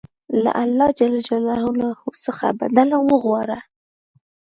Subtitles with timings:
[0.43, 1.01] له الله ج
[2.25, 3.59] څخه بدله وغواړه.